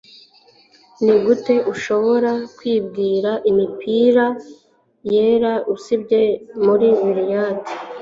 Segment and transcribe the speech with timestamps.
[1.03, 4.25] Nigute ushobora kubwira imipira
[5.11, 6.21] yera usibye
[6.65, 7.61] muri biliard